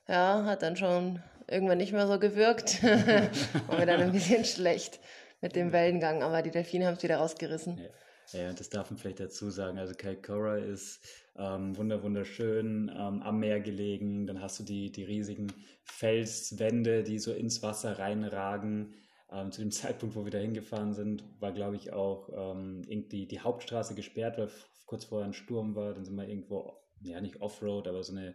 ja, 0.08 0.44
hat 0.46 0.62
dann 0.62 0.75
schon 0.75 1.22
irgendwann 1.46 1.78
nicht 1.78 1.93
mehr 1.93 2.08
so 2.08 2.19
gewirkt. 2.19 2.82
War 3.69 3.78
mir 3.78 3.87
dann 3.87 4.00
ein 4.00 4.11
bisschen 4.11 4.44
schlecht 4.44 4.99
mit 5.40 5.55
dem 5.55 5.70
Wellengang, 5.70 6.25
aber 6.25 6.43
die 6.43 6.50
Delfine 6.50 6.88
haben 6.88 6.96
es 6.96 7.05
wieder 7.05 7.19
rausgerissen. 7.19 7.78
Ja. 7.78 7.84
Ja, 8.32 8.52
das 8.52 8.69
darf 8.69 8.90
man 8.90 8.99
vielleicht 8.99 9.20
dazu 9.20 9.50
sagen. 9.50 9.78
Also 9.78 9.94
Kaikoura 9.94 10.56
ist 10.56 11.00
ähm, 11.37 11.76
wunder 11.76 12.02
wunderschön, 12.02 12.88
ähm, 12.88 13.23
am 13.23 13.38
Meer 13.38 13.61
gelegen. 13.61 14.26
Dann 14.26 14.40
hast 14.40 14.58
du 14.58 14.64
die, 14.64 14.90
die 14.90 15.05
riesigen 15.05 15.52
Felswände, 15.84 17.05
die 17.05 17.20
so 17.20 17.32
ins 17.32 17.62
Wasser 17.62 17.99
reinragen. 18.00 18.94
Ähm, 19.32 19.53
zu 19.53 19.61
dem 19.61 19.71
Zeitpunkt, 19.73 20.15
wo 20.17 20.25
wir 20.25 20.31
da 20.32 20.38
hingefahren 20.38 20.93
sind, 20.94 21.25
war, 21.41 21.53
glaube 21.53 21.77
ich, 21.77 21.93
auch 21.93 22.29
ähm, 22.32 22.82
irgendwie 22.87 23.27
die 23.27 23.41
Hauptstraße 23.41 23.94
gesperrt, 23.94 24.38
weil 24.38 24.50
kurz 24.87 25.05
vorher 25.05 25.27
ein 25.27 25.35
Sturm 25.35 25.75
war. 25.75 25.94
Dann 25.94 26.05
sind 26.05 26.17
wir 26.17 26.29
irgendwo, 26.29 26.73
ja 27.03 27.21
nicht 27.21 27.41
Offroad, 27.41 27.88
aber 27.88 28.03
so 28.03 28.12
eine 28.12 28.35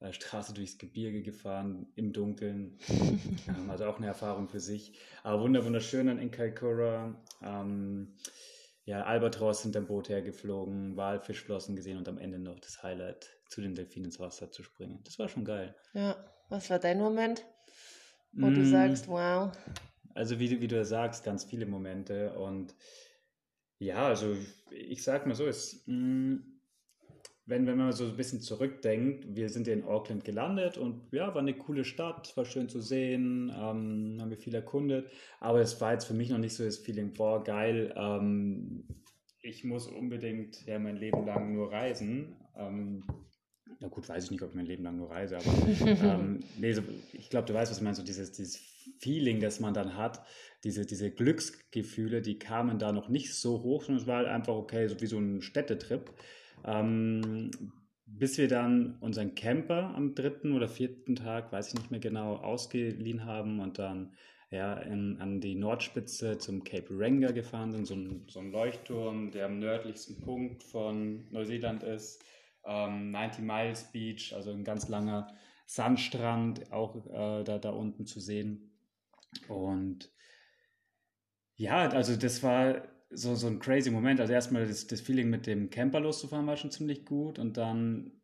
äh, 0.00 0.12
Straße 0.12 0.54
durchs 0.54 0.78
Gebirge 0.78 1.22
gefahren, 1.22 1.88
im 1.96 2.12
Dunkeln. 2.12 2.78
ähm, 3.48 3.70
also 3.70 3.86
auch 3.86 3.96
eine 3.98 4.06
Erfahrung 4.06 4.48
für 4.48 4.60
sich. 4.60 4.98
Aber 5.22 5.42
wunder 5.42 5.64
wunderschön 5.64 6.06
dann 6.06 6.18
in 6.18 6.30
Kaikoura. 6.30 7.14
Ähm, 7.42 8.16
ja, 8.84 9.02
Albatros 9.02 9.62
hinterm 9.62 9.86
Boot 9.86 10.08
hergeflogen, 10.08 10.96
Walfischflossen 10.96 11.74
gesehen 11.74 11.98
und 11.98 12.08
am 12.08 12.18
Ende 12.18 12.38
noch 12.38 12.60
das 12.60 12.82
Highlight, 12.84 13.28
zu 13.48 13.60
den 13.60 13.74
Delfinen 13.74 14.06
ins 14.06 14.20
Wasser 14.20 14.52
zu 14.52 14.62
springen. 14.62 15.00
Das 15.04 15.18
war 15.18 15.28
schon 15.28 15.44
geil. 15.44 15.74
Ja, 15.92 16.16
was 16.48 16.70
war 16.70 16.78
dein 16.78 16.98
Moment, 16.98 17.44
wo 18.38 18.50
du 18.50 18.62
Mm, 18.62 18.64
sagst, 18.64 19.08
wow, 19.08 19.50
Also 20.16 20.38
wie, 20.40 20.48
du- 20.48 20.60
wie 20.60 20.68
du 20.68 20.84
sagst, 20.84 21.24
ganz 21.24 21.44
viele 21.44 21.66
Momente 21.66 22.32
und 22.38 22.74
ja, 23.78 24.06
also 24.08 24.36
ich 24.70 25.02
sag 25.02 25.26
mal 25.26 25.34
so, 25.34 25.46
es, 25.46 25.82
mh, 25.86 26.38
wenn, 27.48 27.66
wenn 27.66 27.78
man 27.78 27.92
so 27.92 28.04
ein 28.06 28.16
bisschen 28.16 28.40
zurückdenkt, 28.40 29.36
wir 29.36 29.48
sind 29.50 29.68
ja 29.68 29.72
in 29.72 29.84
Auckland 29.84 30.24
gelandet 30.24 30.78
und 30.78 31.12
ja, 31.12 31.28
war 31.28 31.40
eine 31.42 31.54
coole 31.54 31.84
Stadt, 31.84 32.36
war 32.36 32.44
schön 32.44 32.68
zu 32.68 32.80
sehen, 32.80 33.50
ähm, 33.50 34.18
haben 34.20 34.30
wir 34.30 34.36
viel 34.36 34.54
erkundet, 34.54 35.08
aber 35.38 35.60
es 35.60 35.80
war 35.80 35.92
jetzt 35.92 36.06
für 36.06 36.14
mich 36.14 36.30
noch 36.30 36.38
nicht 36.38 36.54
so 36.54 36.64
das 36.64 36.78
Feeling, 36.78 37.12
boah, 37.12 37.44
geil, 37.44 37.94
ähm, 37.96 38.84
ich 39.42 39.62
muss 39.62 39.86
unbedingt 39.86 40.66
ja 40.66 40.78
mein 40.80 40.96
Leben 40.96 41.24
lang 41.24 41.54
nur 41.54 41.70
reisen. 41.70 42.34
Ähm, 42.56 43.04
na 43.78 43.86
gut, 43.88 44.08
weiß 44.08 44.24
ich 44.24 44.30
nicht, 44.32 44.42
ob 44.42 44.50
ich 44.50 44.56
mein 44.56 44.66
Leben 44.66 44.82
lang 44.82 44.96
nur 44.96 45.10
reise, 45.10 45.36
aber 45.36 45.44
ähm, 46.02 46.42
nee, 46.58 46.72
so, 46.72 46.82
ich 47.12 47.30
glaube, 47.30 47.46
du 47.46 47.54
weißt, 47.54 47.70
was 47.70 47.78
ich 47.78 47.84
meine, 47.84 47.94
so 47.94 48.02
dieses, 48.02 48.32
dieses 48.32 48.56
Feeling, 48.98 49.40
das 49.40 49.60
man 49.60 49.74
dann 49.74 49.96
hat, 49.96 50.22
diese, 50.64 50.86
diese 50.86 51.10
Glücksgefühle, 51.10 52.22
die 52.22 52.38
kamen 52.38 52.78
da 52.78 52.92
noch 52.92 53.08
nicht 53.08 53.34
so 53.34 53.62
hoch, 53.62 53.84
sondern 53.84 54.02
es 54.02 54.08
war 54.08 54.16
halt 54.18 54.28
einfach 54.28 54.54
okay, 54.54 54.88
so 54.88 55.00
wie 55.00 55.06
so 55.06 55.18
ein 55.18 55.42
Städtetrip. 55.42 56.12
Ähm, 56.64 57.50
bis 58.06 58.38
wir 58.38 58.48
dann 58.48 58.96
unseren 59.00 59.34
Camper 59.34 59.94
am 59.94 60.14
dritten 60.14 60.52
oder 60.52 60.68
vierten 60.68 61.16
Tag, 61.16 61.52
weiß 61.52 61.68
ich 61.68 61.74
nicht 61.74 61.90
mehr 61.90 62.00
genau, 62.00 62.36
ausgeliehen 62.36 63.24
haben 63.24 63.60
und 63.60 63.78
dann 63.78 64.14
ja, 64.50 64.74
in, 64.74 65.20
an 65.20 65.40
die 65.40 65.56
Nordspitze 65.56 66.38
zum 66.38 66.62
Cape 66.62 66.86
Ranga 66.90 67.32
gefahren 67.32 67.72
sind, 67.72 67.86
so 67.86 67.94
ein, 67.94 68.26
so 68.28 68.38
ein 68.38 68.52
Leuchtturm, 68.52 69.32
der 69.32 69.46
am 69.46 69.58
nördlichsten 69.58 70.20
Punkt 70.20 70.62
von 70.62 71.26
Neuseeland 71.30 71.82
ist. 71.82 72.24
Ähm, 72.64 73.10
90 73.10 73.44
Miles 73.44 73.90
Beach, 73.90 74.32
also 74.34 74.52
ein 74.52 74.64
ganz 74.64 74.88
langer 74.88 75.28
Sandstrand, 75.66 76.72
auch 76.72 77.06
äh, 77.06 77.44
da, 77.44 77.58
da 77.58 77.70
unten 77.70 78.06
zu 78.06 78.20
sehen. 78.20 78.75
Und 79.48 80.10
ja, 81.56 81.88
also 81.88 82.16
das 82.16 82.42
war 82.42 82.82
so, 83.10 83.34
so 83.34 83.46
ein 83.46 83.58
crazy 83.58 83.90
Moment. 83.90 84.20
Also 84.20 84.32
erstmal 84.32 84.66
das, 84.66 84.86
das 84.86 85.00
Feeling 85.00 85.30
mit 85.30 85.46
dem 85.46 85.70
Camper 85.70 86.00
loszufahren 86.00 86.46
war 86.46 86.56
schon 86.56 86.70
ziemlich 86.70 87.04
gut 87.04 87.38
und 87.38 87.56
dann 87.56 88.20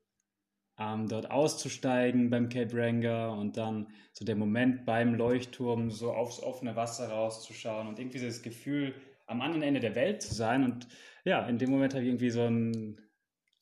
ähm, 0.78 1.08
dort 1.08 1.30
auszusteigen 1.30 2.30
beim 2.30 2.48
Cape 2.48 2.76
Ranga 2.76 3.30
und 3.30 3.56
dann 3.56 3.88
so 4.12 4.24
der 4.24 4.36
Moment 4.36 4.84
beim 4.84 5.14
Leuchtturm 5.14 5.90
so 5.90 6.12
aufs 6.12 6.40
offene 6.40 6.76
Wasser 6.76 7.08
rauszuschauen 7.08 7.88
und 7.88 7.98
irgendwie 7.98 8.20
das 8.20 8.42
Gefühl, 8.42 8.94
am 9.26 9.40
anderen 9.40 9.62
Ende 9.62 9.80
der 9.80 9.94
Welt 9.94 10.22
zu 10.22 10.34
sein. 10.34 10.64
Und 10.64 10.88
ja, 11.24 11.46
in 11.46 11.58
dem 11.58 11.70
Moment 11.70 11.94
habe 11.94 12.02
ich 12.02 12.08
irgendwie 12.08 12.30
so 12.30 12.42
ein 12.42 13.00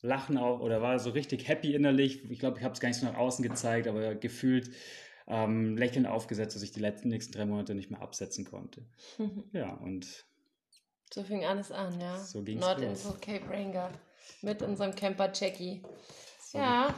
Lachen 0.01 0.37
auch 0.37 0.61
oder 0.61 0.81
war 0.81 0.97
so 0.99 1.11
richtig 1.11 1.47
happy 1.47 1.73
innerlich. 1.75 2.29
Ich 2.29 2.39
glaube, 2.39 2.57
ich 2.57 2.63
habe 2.63 2.73
es 2.73 2.79
gar 2.79 2.89
nicht 2.89 2.97
so 2.97 3.05
nach 3.05 3.17
außen 3.17 3.43
gezeigt, 3.43 3.87
aber 3.87 4.15
gefühlt 4.15 4.71
ähm, 5.31 5.77
lächelnd 5.77 6.07
aufgesetzt, 6.07 6.55
dass 6.55 6.61
ich 6.61 6.71
die 6.71 6.81
letzten 6.81 7.07
nächsten 7.07 7.31
drei 7.31 7.45
Monate 7.45 7.73
nicht 7.73 7.89
mehr 7.89 8.01
absetzen 8.01 8.45
konnte. 8.45 8.85
Ja, 9.53 9.73
und 9.73 10.25
so 11.13 11.23
fing 11.23 11.43
alles 11.45 11.71
an, 11.71 11.99
ja. 11.99 12.17
So 12.17 12.41
ging's 12.43 12.61
Nordinsel 12.61 13.13
Cape 13.19 13.49
Ranger 13.49 13.91
mit 14.41 14.61
unserem 14.61 14.93
Camper 14.95 15.31
Jackie. 15.33 15.81
so, 16.41 16.57
Ja, 16.57 16.93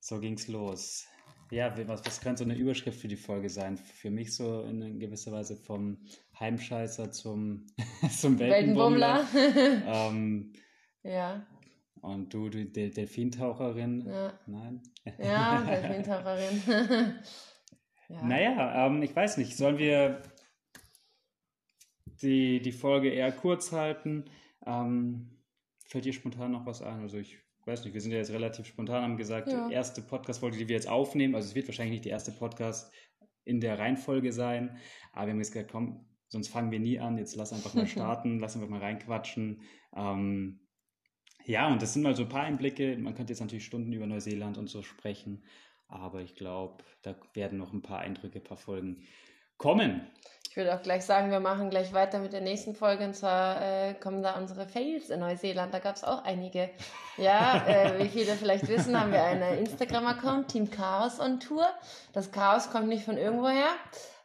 so 0.00 0.20
ging 0.20 0.34
es 0.34 0.48
los. 0.48 1.06
ja, 1.50 1.74
was, 1.86 2.04
was 2.04 2.20
könnte 2.20 2.44
so 2.44 2.50
eine 2.50 2.58
Überschrift 2.58 3.00
für 3.00 3.08
die 3.08 3.16
Folge 3.16 3.48
sein? 3.50 3.76
Für 3.76 4.10
mich 4.10 4.34
so 4.34 4.62
in 4.62 4.98
gewisser 5.00 5.32
Weise 5.32 5.56
vom 5.56 5.98
Heimscheißer 6.40 7.10
zum, 7.10 7.66
zum 8.20 8.38
Weltenbummler. 8.38 9.26
ähm, 9.86 10.52
ja. 11.02 11.46
Und 12.00 12.34
du, 12.34 12.48
die 12.48 12.72
Del 12.72 12.90
Delfintaucherin? 12.90 14.06
Ja. 14.06 14.38
Nein? 14.46 14.82
Ja, 15.18 15.62
Delfintaucherin. 15.62 16.62
Ja. 18.12 18.22
Naja, 18.22 18.86
ähm, 18.86 19.02
ich 19.02 19.14
weiß 19.14 19.38
nicht. 19.38 19.56
Sollen 19.56 19.78
wir 19.78 20.22
die, 22.20 22.60
die 22.60 22.72
Folge 22.72 23.10
eher 23.10 23.32
kurz 23.32 23.72
halten? 23.72 24.26
Ähm, 24.64 25.42
fällt 25.86 26.04
dir 26.04 26.12
spontan 26.12 26.52
noch 26.52 26.66
was 26.66 26.82
ein? 26.82 27.00
Also 27.00 27.18
ich 27.18 27.38
weiß 27.64 27.84
nicht, 27.84 27.94
wir 27.94 28.00
sind 28.00 28.12
ja 28.12 28.18
jetzt 28.18 28.32
relativ 28.32 28.66
spontan, 28.66 29.02
haben 29.02 29.16
gesagt, 29.16 29.48
ja. 29.48 29.68
erste 29.70 30.02
Podcast-Folge, 30.02 30.58
die 30.58 30.68
wir 30.68 30.76
jetzt 30.76 30.88
aufnehmen. 30.88 31.34
Also 31.34 31.48
es 31.48 31.54
wird 31.54 31.68
wahrscheinlich 31.68 31.92
nicht 31.92 32.04
die 32.04 32.10
erste 32.10 32.32
Podcast 32.32 32.92
in 33.44 33.60
der 33.60 33.78
Reihenfolge 33.78 34.32
sein, 34.32 34.76
aber 35.12 35.26
wir 35.26 35.32
haben 35.32 35.38
jetzt 35.38 35.52
gesagt, 35.52 35.72
komm, 35.72 36.06
sonst 36.28 36.48
fangen 36.48 36.70
wir 36.70 36.80
nie 36.80 37.00
an. 37.00 37.18
Jetzt 37.18 37.36
lass 37.36 37.52
einfach 37.52 37.74
mal 37.74 37.86
starten, 37.88 38.38
lass 38.38 38.56
einfach 38.56 38.68
mal 38.68 38.80
reinquatschen. 38.80 39.62
Ähm, 39.94 40.60
ja, 41.44 41.72
und 41.72 41.82
das 41.82 41.92
sind 41.92 42.02
mal 42.02 42.14
so 42.14 42.22
ein 42.22 42.28
paar 42.28 42.44
Einblicke. 42.44 42.96
Man 42.98 43.14
könnte 43.14 43.32
jetzt 43.32 43.40
natürlich 43.40 43.64
Stunden 43.64 43.92
über 43.92 44.06
Neuseeland 44.06 44.58
und 44.58 44.68
so 44.68 44.82
sprechen, 44.82 45.44
aber 45.92 46.20
ich 46.20 46.34
glaube, 46.34 46.82
da 47.02 47.14
werden 47.34 47.58
noch 47.58 47.72
ein 47.72 47.82
paar 47.82 48.00
Eindrücke, 48.00 48.38
ein 48.38 48.44
paar 48.44 48.56
Folgen 48.56 49.06
kommen. 49.58 50.10
Ich 50.52 50.56
würde 50.56 50.74
auch 50.74 50.82
gleich 50.82 51.06
sagen, 51.06 51.30
wir 51.30 51.40
machen 51.40 51.70
gleich 51.70 51.94
weiter 51.94 52.18
mit 52.18 52.34
der 52.34 52.42
nächsten 52.42 52.74
Folge 52.74 53.04
und 53.04 53.14
zwar 53.14 53.62
äh, 53.62 53.94
kommen 53.94 54.22
da 54.22 54.36
unsere 54.36 54.66
Fails 54.66 55.08
in 55.08 55.20
Neuseeland. 55.20 55.72
Da 55.72 55.78
gab 55.78 55.96
es 55.96 56.04
auch 56.04 56.24
einige. 56.24 56.68
Ja, 57.16 57.64
äh, 57.66 57.98
wie 57.98 58.08
viele 58.08 58.32
vielleicht 58.34 58.68
wissen, 58.68 59.00
haben 59.00 59.12
wir 59.12 59.22
einen 59.22 59.60
Instagram-Account, 59.60 60.48
Team 60.48 60.70
Chaos 60.70 61.20
on 61.20 61.40
Tour. 61.40 61.66
Das 62.12 62.32
Chaos 62.32 62.70
kommt 62.70 62.88
nicht 62.88 63.04
von 63.04 63.16
irgendwoher. 63.16 63.70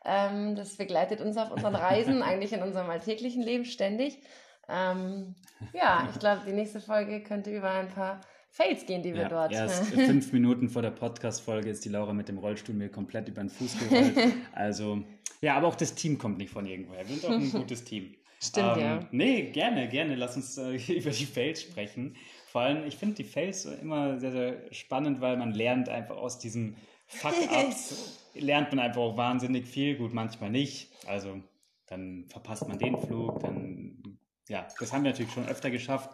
Ähm, 0.04 0.56
das 0.56 0.76
begleitet 0.76 1.22
uns 1.22 1.38
auf 1.38 1.50
unseren 1.52 1.76
Reisen, 1.76 2.22
eigentlich 2.22 2.52
in 2.52 2.62
unserem 2.62 2.90
alltäglichen 2.90 3.42
Leben 3.42 3.64
ständig. 3.64 4.20
Ähm, 4.68 5.34
ja, 5.72 6.10
ich 6.12 6.20
glaube, 6.20 6.42
die 6.46 6.52
nächste 6.52 6.82
Folge 6.82 7.24
könnte 7.24 7.52
über 7.52 7.72
ein 7.72 7.88
paar 7.88 8.20
Fails 8.58 8.88
gehen, 8.88 9.04
die 9.04 9.14
wir 9.14 9.24
ja, 9.24 9.30
dort. 9.30 9.52
Erst 9.52 9.86
fünf 9.94 10.34
Minuten 10.34 10.70
vor 10.70 10.82
der 10.82 10.90
Podcast-Folge 10.90 11.70
ist 11.70 11.86
die 11.86 11.90
Laura 11.90 12.12
mit 12.14 12.28
dem 12.28 12.40
Rollstuhl 12.40 12.74
mir 12.74 12.90
komplett 12.90 13.28
über 13.28 13.42
den 13.42 13.50
Fuß 13.50 13.78
gerollt. 13.78 14.16
Also 14.52 15.04
ja, 15.42 15.56
aber 15.56 15.68
auch 15.68 15.76
das 15.76 15.94
Team 15.94 16.18
kommt 16.18 16.40
nicht 16.40 16.52
von 16.52 16.66
irgendwoher. 16.66 17.08
Wir 17.08 17.16
sind 17.16 17.26
auch 17.26 17.38
ein 17.38 17.52
gutes 17.62 17.84
Team. 17.84 18.16
Stimmt, 18.42 18.78
ähm, 18.78 18.82
ja. 18.82 19.00
Nee, 19.12 19.52
gerne, 19.52 19.88
gerne. 19.88 20.16
Lass 20.16 20.36
uns 20.36 20.58
äh, 20.58 20.76
über 20.92 21.12
die 21.12 21.26
Fails 21.26 21.62
sprechen. 21.62 22.16
Vor 22.48 22.62
allem, 22.62 22.88
ich 22.88 22.96
finde 22.98 23.16
die 23.16 23.24
Fails 23.24 23.66
immer 23.66 24.20
sehr, 24.20 24.32
sehr 24.32 24.74
spannend, 24.74 25.22
weil 25.22 25.38
man 25.38 25.52
lernt 25.52 25.88
einfach 25.88 26.18
aus 26.18 26.40
diesen 26.40 26.78
Fuck-Ups, 27.06 28.32
lernt 28.34 28.72
man 28.72 28.80
einfach 28.80 29.02
auch 29.02 29.18
wahnsinnig 29.18 29.68
viel. 29.68 29.98
Gut, 29.98 30.14
manchmal 30.14 30.50
nicht. 30.50 30.92
Also 31.06 31.44
dann 31.86 32.26
verpasst 32.28 32.68
man 32.68 32.80
den 32.80 32.98
Flug, 32.98 33.40
dann, 33.42 34.18
ja, 34.50 34.68
das 34.80 34.92
haben 34.92 35.04
wir 35.04 35.12
natürlich 35.12 35.32
schon 35.32 35.48
öfter 35.48 35.70
geschafft. 35.70 36.10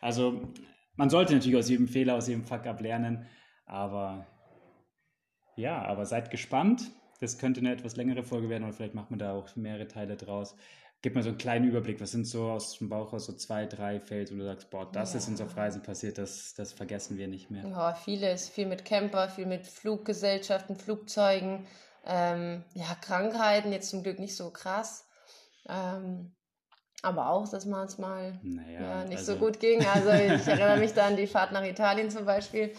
Also 0.00 0.52
man 0.96 1.10
sollte 1.10 1.34
natürlich 1.34 1.58
aus 1.58 1.68
jedem 1.68 1.88
Fehler, 1.88 2.14
aus 2.14 2.28
jedem 2.28 2.44
Fuck-Up 2.44 2.80
lernen, 2.80 3.26
aber 3.66 4.26
ja, 5.56 5.82
aber 5.82 6.06
seid 6.06 6.30
gespannt. 6.30 6.90
Das 7.20 7.38
könnte 7.38 7.60
eine 7.60 7.72
etwas 7.72 7.96
längere 7.96 8.24
Folge 8.24 8.48
werden, 8.48 8.64
oder 8.64 8.72
vielleicht 8.72 8.94
macht 8.94 9.10
man 9.10 9.18
da 9.18 9.32
auch 9.32 9.54
mehrere 9.56 9.86
Teile 9.86 10.16
draus. 10.16 10.56
Gib 11.00 11.14
mal 11.14 11.22
so 11.22 11.28
einen 11.28 11.38
kleinen 11.38 11.68
Überblick. 11.68 12.00
Was 12.00 12.12
sind 12.12 12.26
so 12.26 12.48
aus 12.50 12.78
dem 12.78 12.88
Bauch 12.88 13.12
aus 13.12 13.26
so 13.26 13.34
zwei, 13.34 13.66
drei 13.66 14.00
Fails, 14.00 14.32
wo 14.32 14.36
du 14.36 14.44
sagst, 14.44 14.70
boah, 14.70 14.90
das 14.90 15.12
ja. 15.12 15.18
ist 15.18 15.28
uns 15.28 15.40
auf 15.40 15.56
Reisen 15.56 15.82
passiert, 15.82 16.18
das, 16.18 16.54
das 16.54 16.72
vergessen 16.72 17.18
wir 17.18 17.28
nicht 17.28 17.50
mehr? 17.50 17.66
Ja, 17.68 17.94
vieles. 17.94 18.48
Viel 18.48 18.66
mit 18.66 18.84
Camper, 18.84 19.28
viel 19.28 19.46
mit 19.46 19.66
Fluggesellschaften, 19.66 20.76
Flugzeugen. 20.76 21.66
Ähm, 22.06 22.64
ja, 22.74 22.94
Krankheiten, 23.00 23.72
jetzt 23.72 23.90
zum 23.90 24.02
Glück 24.02 24.18
nicht 24.18 24.34
so 24.34 24.50
krass. 24.50 25.06
Ähm, 25.68 26.34
aber 27.04 27.28
auch, 27.28 27.48
dass 27.48 27.66
man 27.66 27.86
es 27.86 27.98
mal 27.98 28.38
naja, 28.42 28.80
ja, 28.80 29.04
nicht 29.04 29.18
also 29.18 29.34
so 29.34 29.38
gut 29.38 29.60
ging. 29.60 29.84
Also 29.84 30.10
ich 30.10 30.46
erinnere 30.46 30.78
mich 30.78 30.92
da 30.92 31.06
an 31.06 31.16
die 31.16 31.26
Fahrt 31.26 31.52
nach 31.52 31.64
Italien 31.64 32.10
zum 32.10 32.24
Beispiel. 32.24 32.72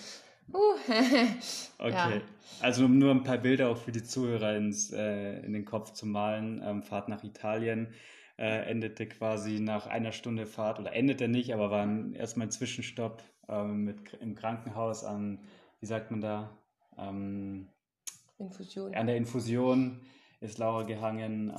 Uh, 0.53 0.57
okay. 1.79 1.91
Ja. 1.91 2.21
Also 2.61 2.85
um 2.85 2.97
nur 2.97 3.11
ein 3.11 3.23
paar 3.23 3.37
Bilder 3.37 3.69
auch 3.69 3.77
für 3.77 3.91
die 3.91 4.03
Zuhörer 4.03 4.55
ins, 4.55 4.91
äh, 4.91 5.39
in 5.39 5.53
den 5.53 5.65
Kopf 5.65 5.91
zu 5.93 6.05
malen. 6.05 6.61
Ähm, 6.63 6.83
Fahrt 6.83 7.09
nach 7.09 7.23
Italien 7.23 7.93
äh, 8.37 8.69
endete 8.69 9.07
quasi 9.07 9.59
nach 9.59 9.87
einer 9.87 10.11
Stunde 10.11 10.45
Fahrt 10.45 10.79
oder 10.79 10.93
endete 10.93 11.27
nicht, 11.27 11.53
aber 11.53 11.71
war 11.71 11.87
erstmal 12.13 12.47
ein 12.47 12.51
Zwischenstopp 12.51 13.23
ähm, 13.47 13.85
mit, 13.85 14.13
im 14.21 14.35
Krankenhaus 14.35 15.03
an, 15.03 15.39
wie 15.79 15.85
sagt 15.85 16.11
man 16.11 16.21
da? 16.21 16.57
Ähm, 16.97 17.67
Infusion. 18.37 18.93
An 18.93 19.07
der 19.07 19.17
Infusion 19.17 20.01
ist 20.41 20.57
Laura 20.57 20.83
gehangen. 20.83 21.51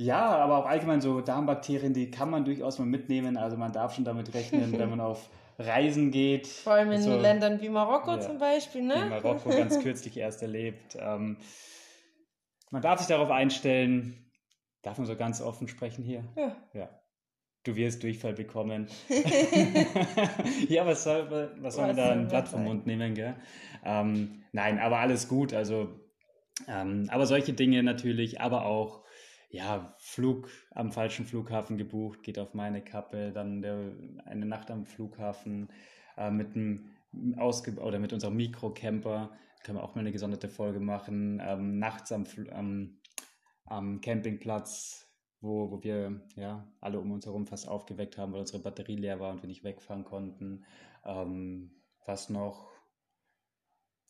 Ja, 0.00 0.34
aber 0.38 0.56
auch 0.56 0.64
allgemein 0.64 1.02
so 1.02 1.20
Darmbakterien, 1.20 1.92
die 1.92 2.10
kann 2.10 2.30
man 2.30 2.46
durchaus 2.46 2.78
mal 2.78 2.86
mitnehmen. 2.86 3.36
Also 3.36 3.58
man 3.58 3.70
darf 3.70 3.94
schon 3.94 4.06
damit 4.06 4.32
rechnen, 4.32 4.72
wenn 4.78 4.88
man 4.88 5.00
auf 5.02 5.28
Reisen 5.58 6.10
geht. 6.10 6.46
Vor 6.46 6.72
allem 6.72 6.90
in 6.92 7.02
so, 7.02 7.18
Ländern 7.18 7.60
wie 7.60 7.68
Marokko 7.68 8.12
ja, 8.12 8.20
zum 8.20 8.38
Beispiel, 8.38 8.80
ne? 8.80 8.94
In 8.94 9.08
Marokko 9.10 9.50
ganz 9.50 9.78
kürzlich 9.80 10.16
erst 10.16 10.40
erlebt. 10.40 10.96
Ähm, 10.98 11.36
man 12.70 12.80
darf 12.80 13.00
sich 13.00 13.08
darauf 13.08 13.30
einstellen. 13.30 14.32
Darf 14.80 14.96
man 14.96 15.06
so 15.06 15.16
ganz 15.16 15.42
offen 15.42 15.68
sprechen 15.68 16.02
hier? 16.02 16.24
Ja. 16.34 16.56
Ja. 16.72 16.88
Du 17.64 17.76
wirst 17.76 18.02
Durchfall 18.02 18.32
bekommen. 18.32 18.86
ja, 20.70 20.86
was 20.86 21.04
soll, 21.04 21.52
was 21.60 21.74
soll 21.74 21.88
man 21.88 21.96
da 21.96 22.12
ein 22.12 22.28
Blatt 22.28 22.48
vom 22.48 22.64
Mund 22.64 22.86
nehmen, 22.86 23.12
gell? 23.12 23.34
Ähm, 23.84 24.44
nein, 24.52 24.78
aber 24.78 24.96
alles 24.96 25.28
gut. 25.28 25.52
Also, 25.52 25.90
ähm, 26.68 27.06
aber 27.10 27.26
solche 27.26 27.52
Dinge 27.52 27.82
natürlich, 27.82 28.40
aber 28.40 28.64
auch 28.64 29.04
ja, 29.50 29.94
Flug 29.98 30.48
am 30.70 30.92
falschen 30.92 31.26
Flughafen 31.26 31.76
gebucht, 31.76 32.22
geht 32.22 32.38
auf 32.38 32.54
meine 32.54 32.82
Kappe, 32.82 33.32
dann 33.32 33.62
der, 33.62 33.92
eine 34.24 34.46
Nacht 34.46 34.70
am 34.70 34.86
Flughafen 34.86 35.68
äh, 36.16 36.30
mit 36.30 36.54
einem 36.54 36.88
Ausge 37.36 37.74
oder 37.74 37.98
mit 37.98 38.12
unserem 38.12 38.36
Mikrocamper, 38.36 39.30
können 39.64 39.78
wir 39.78 39.82
auch 39.82 39.94
mal 39.94 40.02
eine 40.02 40.12
gesonderte 40.12 40.48
Folge 40.48 40.78
machen, 40.78 41.42
ähm, 41.44 41.78
nachts 41.78 42.12
am, 42.12 42.24
am, 42.52 43.00
am 43.64 44.00
Campingplatz, 44.00 45.08
wo, 45.40 45.70
wo 45.72 45.82
wir 45.82 46.22
ja 46.36 46.72
alle 46.80 47.00
um 47.00 47.10
uns 47.10 47.26
herum 47.26 47.46
fast 47.46 47.66
aufgeweckt 47.66 48.18
haben, 48.18 48.32
weil 48.32 48.40
unsere 48.40 48.62
Batterie 48.62 48.96
leer 48.96 49.18
war 49.18 49.32
und 49.32 49.42
wir 49.42 49.48
nicht 49.48 49.64
wegfahren 49.64 50.04
konnten. 50.04 50.64
Ähm, 51.04 51.72
was 52.06 52.30
noch? 52.30 52.70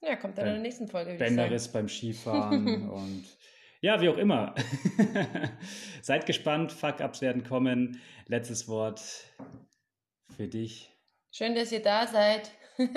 Ja, 0.02 0.16
kommt 0.16 0.38
dann 0.38 0.46
in 0.46 0.52
der 0.54 0.62
nächsten 0.62 0.88
Folge. 0.88 1.14
Bänderriss 1.14 1.68
beim 1.68 1.88
Skifahren 1.88 2.90
und 2.90 3.24
ja, 3.80 4.00
wie 4.00 4.08
auch 4.08 4.18
immer. 4.18 4.54
Seid 6.02 6.26
gespannt, 6.26 6.72
Fuck-Ups 6.72 7.20
werden 7.20 7.44
kommen. 7.44 8.00
Letztes 8.26 8.68
Wort 8.68 9.00
für 10.36 10.48
dich. 10.48 10.90
Schön, 11.32 11.54
dass 11.54 11.72
ihr 11.72 11.82
da 11.82 12.06
seid. 12.06 12.50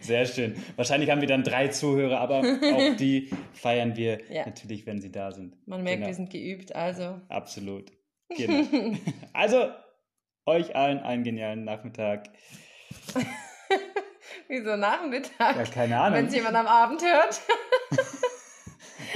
Sehr 0.00 0.26
schön. 0.26 0.62
Wahrscheinlich 0.76 1.10
haben 1.10 1.20
wir 1.20 1.28
dann 1.28 1.42
drei 1.42 1.68
Zuhörer, 1.68 2.20
aber 2.20 2.38
auch 2.38 2.96
die 2.96 3.30
feiern 3.52 3.96
wir 3.96 4.20
ja. 4.30 4.46
natürlich, 4.46 4.86
wenn 4.86 5.00
sie 5.00 5.10
da 5.10 5.32
sind. 5.32 5.56
Man 5.66 5.82
merkt, 5.82 5.98
genau. 5.98 6.06
wir 6.08 6.14
sind 6.14 6.30
geübt, 6.30 6.74
also. 6.74 7.20
Absolut. 7.28 7.90
Genau. 8.36 8.96
also, 9.32 9.70
euch 10.46 10.76
allen 10.76 11.00
einen 11.00 11.24
genialen 11.24 11.64
Nachmittag. 11.64 12.28
Wieso 14.48 14.76
Nachmittag? 14.76 15.56
Ja, 15.56 15.64
keine 15.64 15.98
Ahnung. 15.98 16.18
Wenn 16.18 16.26
es 16.26 16.34
jemand 16.34 16.56
am 16.56 16.66
Abend 16.66 17.02
hört. 17.02 17.40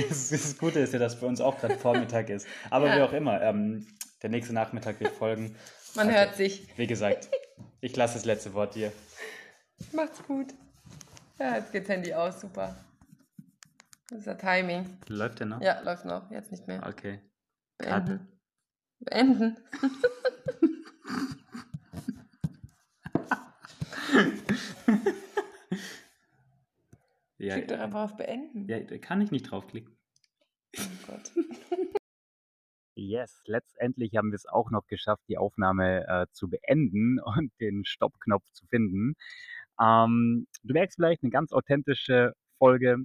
Das, 0.09 0.59
Gute 0.59 0.81
ist 0.81 0.93
ja, 0.93 0.99
dass 0.99 1.21
bei 1.21 1.27
uns 1.27 1.41
auch 1.41 1.59
gerade 1.59 1.77
Vormittag 1.77 2.29
ist. 2.31 2.47
Aber 2.71 2.89
ja. 2.89 2.97
wie 2.97 3.03
auch 3.03 3.13
immer, 3.13 3.41
ähm, 3.41 3.87
der 4.23 4.31
nächste 4.31 4.53
Nachmittag 4.53 5.01
wird 5.01 5.13
folgen. 5.13 5.57
Man 5.95 6.09
also, 6.09 6.19
hört 6.19 6.37
sich. 6.37 6.67
Wie 6.77 6.87
gesagt, 6.87 7.29
ich 7.81 7.97
lasse 7.97 8.15
das 8.15 8.25
letzte 8.25 8.55
Wort 8.55 8.75
dir. 8.75 8.93
Macht's 9.93 10.23
gut. 10.23 10.49
Ja, 11.39 11.57
jetzt 11.57 11.73
geht's 11.73 11.89
Handy 11.89 12.13
aus, 12.13 12.41
super. 12.41 12.77
Das 14.11 14.21
ist 14.21 14.27
ja 14.27 14.35
Timing. 14.35 14.99
Läuft 15.09 15.41
der 15.41 15.47
noch? 15.47 15.61
Ja, 15.63 15.81
läuft 15.81 16.05
noch. 16.05 16.31
Jetzt 16.31 16.51
nicht 16.51 16.67
mehr. 16.67 16.85
Okay. 16.87 17.21
Beenden. 17.79 18.29
Beenden. 18.99 19.57
Ja, 27.51 27.57
Klick 27.57 27.69
doch 27.69 27.81
einfach 27.81 28.05
auf 28.05 28.17
Beenden. 28.17 28.69
Ja, 28.69 28.79
da 28.79 28.97
kann 28.99 29.21
ich 29.21 29.33
nicht 29.33 29.51
draufklicken. 29.51 29.97
Oh 30.79 30.83
Gott. 31.07 31.33
Yes, 32.97 33.41
letztendlich 33.47 34.15
haben 34.15 34.31
wir 34.31 34.37
es 34.37 34.45
auch 34.47 34.71
noch 34.71 34.87
geschafft, 34.87 35.23
die 35.27 35.39
Aufnahme 35.39 36.07
äh, 36.07 36.27
zu 36.33 36.51
beenden 36.51 37.19
und 37.25 37.51
den 37.59 37.85
Stoppknopf 37.87 38.45
zu 38.53 38.67
finden. 38.67 39.15
Ähm, 39.81 40.47
du 40.63 40.75
merkst 40.75 40.97
vielleicht 40.97 41.23
eine 41.23 41.31
ganz 41.31 41.53
authentische 41.53 42.35
Folge. 42.59 42.99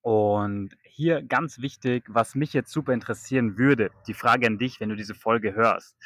Und 0.00 0.76
hier 0.82 1.22
ganz 1.22 1.60
wichtig, 1.60 2.04
was 2.08 2.34
mich 2.34 2.52
jetzt 2.54 2.72
super 2.72 2.92
interessieren 2.92 3.56
würde, 3.56 3.90
die 4.08 4.14
Frage 4.14 4.48
an 4.48 4.58
dich, 4.58 4.80
wenn 4.80 4.88
du 4.88 4.96
diese 4.96 5.14
Folge 5.14 5.54
hörst. 5.54 5.96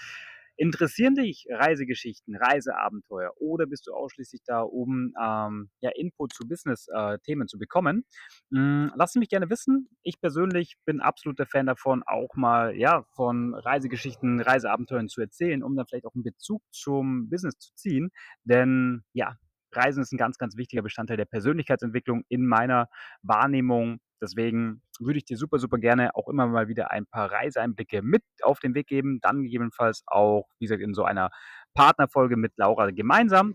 Interessieren 0.61 1.15
dich 1.15 1.47
Reisegeschichten, 1.49 2.35
Reiseabenteuer 2.35 3.31
oder 3.37 3.67
bist 3.67 3.87
du 3.87 3.93
ausschließlich 3.93 4.43
da, 4.45 4.61
um 4.61 5.15
ähm, 5.23 5.71
ja, 5.81 5.91
Input 5.95 6.33
zu 6.33 6.49
Business-Themen 6.49 7.43
äh, 7.43 7.47
zu 7.47 7.59
bekommen? 7.59 8.05
Hm, 8.53 8.91
lass 8.97 9.15
mich 9.15 9.29
gerne 9.29 9.51
wissen. 9.51 9.89
Ich 10.03 10.21
persönlich 10.21 10.75
bin 10.85 11.01
absoluter 11.01 11.47
Fan 11.47 11.67
davon, 11.67 12.03
auch 12.05 12.35
mal 12.35 12.77
ja, 12.77 13.05
von 13.15 13.55
Reisegeschichten, 13.55 14.41
Reiseabenteuern 14.41 15.09
zu 15.09 15.21
erzählen, 15.21 15.63
um 15.63 15.77
dann 15.77 15.87
vielleicht 15.87 16.07
auch 16.07 16.15
einen 16.15 16.25
Bezug 16.25 16.61
zum 16.73 17.31
Business 17.31 17.57
zu 17.59 17.73
ziehen. 17.77 18.11
Denn 18.43 19.05
ja, 19.13 19.37
Reisen 19.73 20.03
ist 20.03 20.13
ein 20.13 20.19
ganz, 20.19 20.39
ganz 20.39 20.57
wichtiger 20.57 20.83
Bestandteil 20.83 21.17
der 21.17 21.25
Persönlichkeitsentwicklung 21.25 22.25
in 22.29 22.47
meiner 22.47 22.89
Wahrnehmung. 23.23 24.01
Deswegen 24.21 24.83
würde 24.99 25.19
ich 25.19 25.25
dir 25.25 25.37
super, 25.37 25.59
super 25.59 25.79
gerne 25.79 26.15
auch 26.15 26.29
immer 26.29 26.47
mal 26.47 26.69
wieder 26.69 26.91
ein 26.91 27.07
paar 27.07 27.31
Reiseeinblicke 27.31 28.03
mit 28.03 28.23
auf 28.43 28.59
den 28.59 28.75
Weg 28.75 28.89
geben. 28.89 29.21
Dann 29.21 29.43
gegebenenfalls 29.43 30.03
auch, 30.07 30.49
wie 30.59 30.67
gesagt, 30.67 30.83
in 30.83 30.95
so 30.95 31.05
einer 31.05 31.31
Partnerfolge 31.75 32.37
mit 32.37 32.53
Laura 32.57 32.91
gemeinsam. 32.91 33.55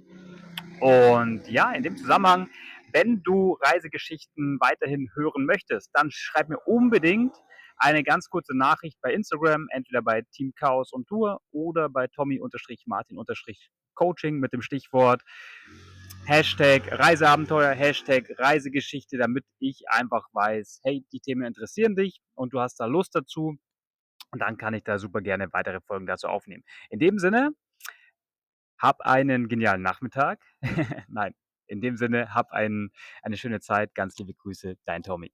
Und 0.79 1.47
ja, 1.49 1.71
in 1.73 1.83
dem 1.83 1.97
Zusammenhang, 1.97 2.49
wenn 2.91 3.23
du 3.23 3.57
Reisegeschichten 3.61 4.57
weiterhin 4.59 5.09
hören 5.15 5.45
möchtest, 5.45 5.89
dann 5.93 6.11
schreib 6.11 6.49
mir 6.49 6.59
unbedingt 6.65 7.35
eine 7.77 8.03
ganz 8.03 8.29
kurze 8.29 8.55
Nachricht 8.55 8.99
bei 9.01 9.11
Instagram, 9.13 9.67
entweder 9.71 10.01
bei 10.01 10.23
Team 10.31 10.53
Chaos 10.55 10.93
und 10.93 11.07
Tour 11.07 11.41
oder 11.51 11.89
bei 11.89 12.07
Tommy-Martin-Coaching 12.07 14.39
mit 14.39 14.53
dem 14.53 14.61
Stichwort 14.61 15.23
Hashtag 16.25 16.89
Reiseabenteuer, 16.89 17.73
Hashtag 17.73 18.29
Reisegeschichte, 18.37 19.17
damit 19.17 19.45
ich 19.59 19.83
einfach 19.89 20.25
weiß, 20.31 20.79
hey, 20.83 21.05
die 21.11 21.19
Themen 21.19 21.43
interessieren 21.43 21.97
dich 21.97 22.21
und 22.33 22.53
du 22.53 22.61
hast 22.61 22.79
da 22.79 22.85
Lust 22.85 23.13
dazu. 23.13 23.57
Und 24.31 24.39
dann 24.39 24.57
kann 24.57 24.73
ich 24.73 24.85
da 24.85 24.97
super 24.97 25.21
gerne 25.21 25.51
weitere 25.51 25.81
Folgen 25.81 26.05
dazu 26.05 26.27
aufnehmen. 26.27 26.63
In 26.89 26.99
dem 26.99 27.19
Sinne, 27.19 27.51
hab 28.79 29.01
einen 29.01 29.49
genialen 29.49 29.81
Nachmittag. 29.81 30.41
Nein, 31.09 31.35
in 31.67 31.81
dem 31.81 31.97
Sinne, 31.97 32.33
hab 32.33 32.51
einen, 32.51 32.91
eine 33.21 33.35
schöne 33.35 33.59
Zeit. 33.59 33.93
Ganz 33.93 34.17
liebe 34.17 34.33
Grüße, 34.33 34.77
dein 34.85 35.03
Tommy. 35.03 35.33